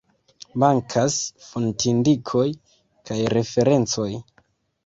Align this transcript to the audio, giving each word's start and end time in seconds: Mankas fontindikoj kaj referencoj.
Mankas 0.63 1.17
fontindikoj 1.49 2.47
kaj 3.11 3.19
referencoj. 3.37 4.13